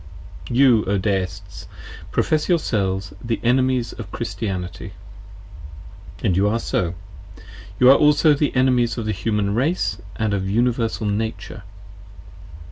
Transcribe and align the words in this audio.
You, 0.49 0.83
O 0.85 0.97
Deists, 0.97 1.67
profess 2.09 2.49
yourselves 2.49 3.13
the 3.23 3.39
Enemies 3.43 3.93
of 3.93 4.09
Christianity: 4.11 4.93
and 6.23 6.35
you 6.35 6.47
are 6.47 6.57
so: 6.57 6.95
you 7.79 7.87
are 7.91 7.97
also 7.97 8.33
the 8.33 8.55
Enemies 8.55 8.97
of 8.97 9.05
the 9.05 9.11
Human 9.11 9.53
Race 9.53 9.99
& 10.07 10.15
of 10.19 10.49
Uni 10.49 10.71
versal 10.71 11.07
Nature. 11.07 11.61